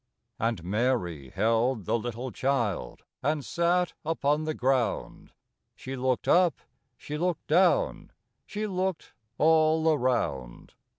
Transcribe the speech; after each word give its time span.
And 0.39 0.63
Mary 0.63 1.29
held 1.29 1.85
the 1.85 1.95
little 1.99 2.31
child 2.31 3.03
And 3.21 3.45
sat 3.45 3.93
upon 4.03 4.45
the 4.45 4.55
ground; 4.55 5.31
She 5.75 5.95
looked 5.95 6.27
up, 6.27 6.55
she 6.97 7.19
looked 7.19 7.45
down, 7.45 8.11
She 8.47 8.65
looked 8.65 9.13
all 9.37 9.93
around. 9.93 10.73